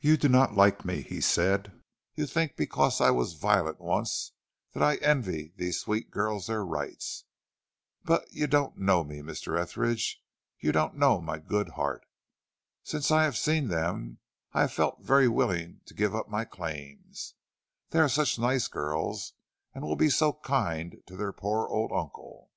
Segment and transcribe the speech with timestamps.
[0.00, 1.70] "You do not like me," he said.
[2.16, 4.32] "You think because I was violent once
[4.72, 7.26] that I envy these sweet girls their rights.
[8.02, 9.56] But you don't know me, Mr.
[9.56, 10.20] Etheridge;
[10.58, 12.04] you don't know my good heart.
[12.82, 14.18] Since I have seen them
[14.52, 17.34] I have felt very willing to give up my claims,
[17.90, 19.34] they are such nice girls,
[19.76, 22.50] and will be so kind to their poor old uncle."